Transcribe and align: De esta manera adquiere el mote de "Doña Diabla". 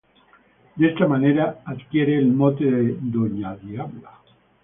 De 0.77 0.87
esta 0.87 1.05
manera 1.05 1.61
adquiere 1.63 2.17
el 2.17 2.31
mote 2.33 2.63
de 2.65 2.97
"Doña 2.99 3.55
Diabla". 3.57 4.11